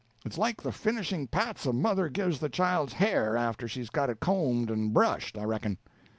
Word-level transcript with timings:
It's 0.25 0.39
like 0.39 0.63
the 0.63 0.71
finishing 0.71 1.27
pats 1.27 1.67
a 1.67 1.71
mother 1.73 2.09
gives 2.09 2.39
the 2.39 2.49
child's 2.49 2.93
hair 2.93 3.37
after 3.37 3.67
she's 3.67 3.91
got 3.91 4.09
it 4.09 4.19
combed 4.19 4.71
and 4.71 4.91
brushed, 4.91 5.37
I 5.37 5.43
reckon. 5.43 5.77